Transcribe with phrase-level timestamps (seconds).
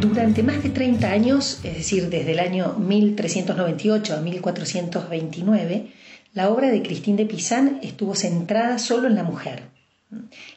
[0.00, 5.86] durante más de 30 años, es decir, desde el año 1398 a 1429,
[6.34, 9.62] la obra de Christine de Pizan estuvo centrada solo en la mujer.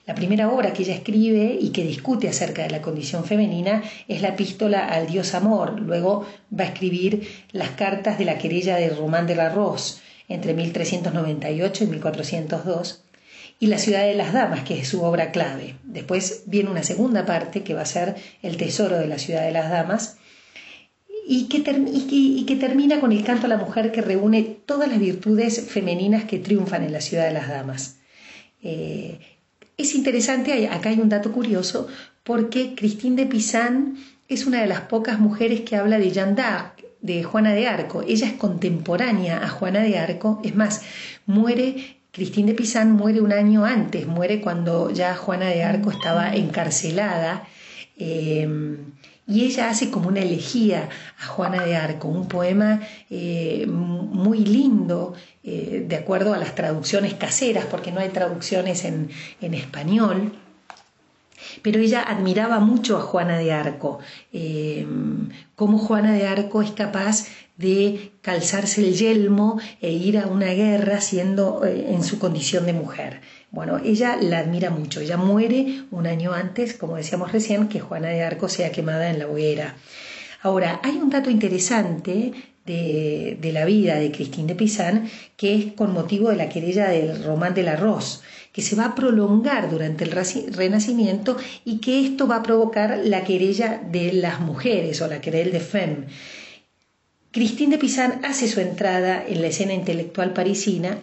[0.06, 4.22] La primera obra que ella escribe y que discute acerca de la condición femenina es
[4.22, 5.80] la epístola al dios amor.
[5.80, 6.26] Luego
[6.58, 11.84] va a escribir las cartas de la querella de Román de la Rose entre 1398
[11.86, 13.04] y 1402
[13.60, 15.76] y La ciudad de las damas, que es su obra clave.
[15.84, 19.52] Después viene una segunda parte que va a ser El tesoro de la ciudad de
[19.52, 20.18] las damas
[21.32, 26.24] y que, termina con el canto a la mujer que reúne todas las virtudes femeninas
[26.24, 27.98] que triunfan en la ciudad de las damas.
[28.64, 29.20] Eh,
[29.78, 31.88] es interesante, acá hay un dato curioso,
[32.24, 33.98] porque Christine de Pizan
[34.28, 38.02] es una de las pocas mujeres que habla de Jeanne d'Arc, de Juana de Arco.
[38.08, 40.82] Ella es contemporánea a Juana de Arco, es más,
[41.28, 46.36] muere Cristín de Pizán muere un año antes, muere cuando ya Juana de Arco estaba
[46.36, 47.48] encarcelada
[47.98, 48.94] em,
[49.28, 50.90] y ella hace como una elegía
[51.20, 57.14] a Juana de Arco, un poema eh, muy lindo, eh, de acuerdo a las traducciones
[57.14, 59.10] caseras, porque no hay traducciones en,
[59.42, 60.34] español
[61.62, 64.00] pero ella admiraba mucho a Juana de Arco,
[64.32, 67.28] em, cómo Juana de Arco es capaz
[67.60, 72.74] de calzarse el yelmo e ir a una guerra siendo eh, en su condición de
[72.74, 73.20] mujer.
[73.52, 75.02] Bueno, ella la admira mucho.
[75.02, 79.20] Ella muere un año antes, como decíamos recién, que Juana de Arco sea quemada en
[79.20, 79.76] la hoguera.
[80.42, 82.32] Ahora, hay un dato interesante
[82.66, 86.88] de, de la vida de Cristín de Pizán, que es con motivo de la querella
[86.88, 92.28] del Román del Arroz, que se va a prolongar durante el Renacimiento y que esto
[92.28, 96.08] va a provocar la querella de las mujeres o la querella de Femme
[97.32, 100.98] Christine de Pizan hace su entrada en la escena intelectual parisina,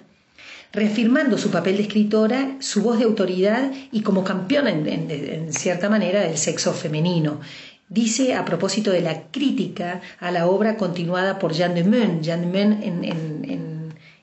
[0.73, 6.23] reafirmando su papel de escritora, su voz de autoridad y como campeona en, cierta manera
[6.23, 7.41] del sexo femenino.
[7.89, 12.21] Dice a propósito de la crítica a la obra continuada por Jean de Meun.
[12.23, 13.66] Jean de Meun en, en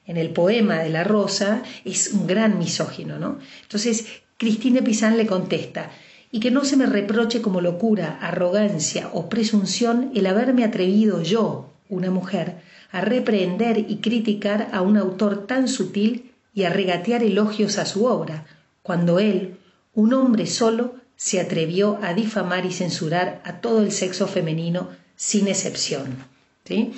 [0.06, 3.40] el poema de La Rosa es un gran misógino, ¿no?
[3.62, 4.06] Entonces,
[4.38, 5.92] Christine de Pizan le contesta,
[6.32, 11.70] y que no se me reproche como locura, arrogancia o presunción el haberme atrevido yo,
[11.90, 12.56] una mujer,
[12.92, 18.06] a reprender y criticar a un autor tan sutil y a regatear elogios a su
[18.06, 18.46] obra,
[18.82, 19.58] cuando él,
[19.94, 25.48] un hombre solo, se atrevió a difamar y censurar a todo el sexo femenino sin
[25.48, 26.33] excepción.
[26.66, 26.92] ¿Sí?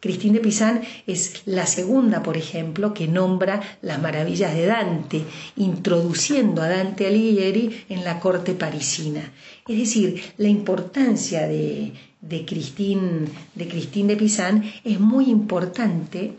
[0.00, 5.22] Cristín de Pizán es la segunda, por ejemplo, que nombra las maravillas de Dante,
[5.56, 9.32] introduciendo a Dante Alighieri en la corte parisina.
[9.66, 16.32] Es decir, la importancia de, de Cristín de, Cristín de Pizán es muy importante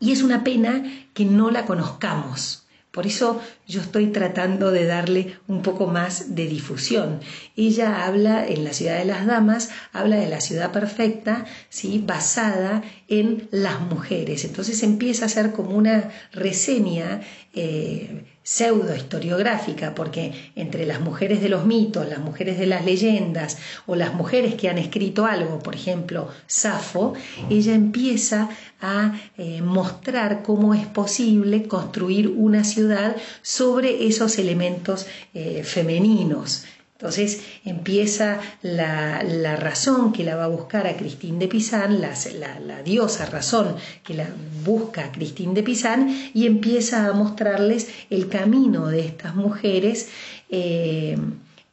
[0.00, 0.82] y es una pena
[1.14, 2.64] que no la conozcamos.
[2.92, 7.20] Por eso yo estoy tratando de darle un poco más de difusión.
[7.56, 12.04] Ella habla en la ciudad de las damas, habla de la ciudad perfecta, ¿sí?
[12.06, 14.44] basada en las mujeres.
[14.44, 17.22] Entonces empieza a ser como una reseña
[17.54, 23.58] eh, pseudo historiográfica, porque entre las mujeres de los mitos, las mujeres de las leyendas
[23.86, 27.14] o las mujeres que han escrito algo, por ejemplo, Safo,
[27.48, 28.48] ella empieza
[28.80, 36.64] a eh, mostrar cómo es posible construir una ciudad sobre esos elementos eh, femeninos.
[37.02, 43.26] Entonces empieza la, razón que la va a buscar a Cristín de Pizán, la, diosa
[43.26, 43.74] razón
[44.04, 44.28] que la
[44.64, 50.10] busca a Cristín de Pizán y empieza a mostrarles el camino de estas mujeres.
[50.48, 51.18] Eh,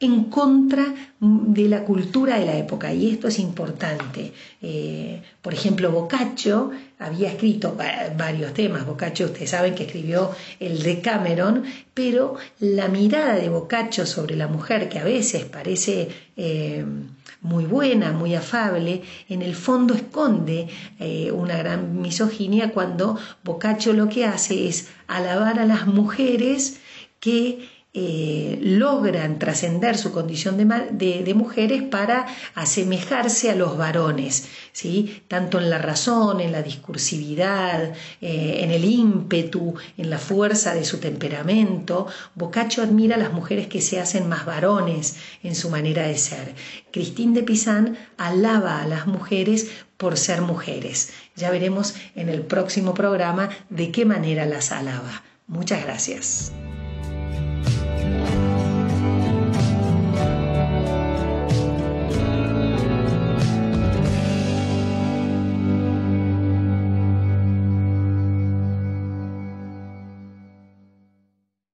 [0.02, 4.32] en contra de la cultura de la época, y esto es importante.
[4.62, 7.76] Eh, por ejemplo, Boccaccio había escrito
[8.18, 14.06] varios temas, Boccaccio ustedes saben que escribió el de Cameron, pero la mirada de Boccaccio
[14.06, 16.86] sobre la mujer, que a veces parece eh,
[17.42, 24.08] muy buena, muy afable, en el fondo esconde eh, una gran misoginia cuando Boccaccio lo
[24.08, 26.80] que hace es alabar a las mujeres
[27.20, 35.24] que eh, logran trascender su condición de, mujeres para asemejarse a los varones, ¿sí?
[35.28, 40.86] tanto en la razón, en la discursividad, eh, en el ímpetu, en la fuerza de
[40.86, 42.06] su temperamento.
[42.36, 46.54] Boccaccio admira a las mujeres que se hacen más varones en su manera de ser.
[46.92, 51.10] Cristín de Pizán alaba a las mujeres por ser mujeres.
[51.36, 55.24] Ya veremos en el próximo programa de qué manera las alaba.
[55.48, 56.52] Muchas gracias.